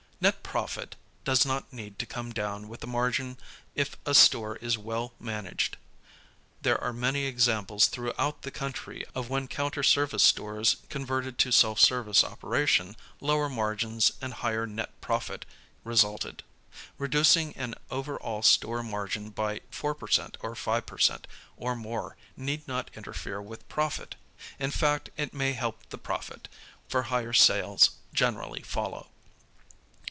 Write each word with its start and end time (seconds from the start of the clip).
Net 0.23 0.43
profit 0.43 0.97
does 1.23 1.47
not 1.47 1.73
need 1.73 1.97
to 1.97 2.05
come 2.05 2.31
down 2.31 2.67
with 2.67 2.81
the 2.81 2.85
margin 2.85 3.39
if 3.73 3.95
a 4.05 4.13
store 4.13 4.57
is 4.57 4.77
well 4.77 5.13
managed. 5.19 5.77
There 6.61 6.79
are 6.79 6.93
many 6.93 7.23
examples 7.25 7.87
throughout 7.87 8.43
the 8.43 8.51
country 8.51 9.03
of 9.15 9.29
when 9.31 9.47
counter 9.47 9.81
service 9.81 10.21
stores 10.23 10.75
converted 10.89 11.39
to 11.39 11.51
self 11.51 11.79
service 11.79 12.23
operation, 12.23 12.95
lower 13.19 13.49
margins 13.49 14.11
and 14.21 14.33
higher 14.35 14.67
net 14.67 14.91
profit 15.01 15.43
resulted. 15.83 16.43
Reducing 16.99 17.57
an 17.57 17.73
over 17.89 18.15
all 18.19 18.43
store 18.43 18.83
margin 18.83 19.31
by 19.31 19.61
4% 19.71 20.35
or 20.41 20.53
5% 20.53 21.23
or 21.57 21.75
more 21.75 22.15
need 22.37 22.67
not 22.67 22.91
interfere 22.93 23.41
with 23.41 23.67
profit. 23.69 24.13
In 24.59 24.69
fact 24.69 25.09
it 25.17 25.33
may 25.33 25.53
help 25.53 25.89
the 25.89 25.97
profit, 25.97 26.47
for 26.87 27.03
higher 27.03 27.33
sales 27.33 27.89
generally 28.13 28.61
follow. 28.61 29.07